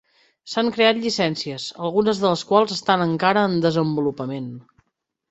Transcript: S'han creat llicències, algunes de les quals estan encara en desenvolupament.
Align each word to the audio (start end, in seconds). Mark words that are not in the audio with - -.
S'han 0.51 0.69
creat 0.75 0.99
llicències, 1.01 1.65
algunes 1.87 2.21
de 2.23 2.31
les 2.31 2.43
quals 2.51 2.73
estan 2.77 3.03
encara 3.05 3.43
en 3.49 3.53
desenvolupament. 3.67 4.49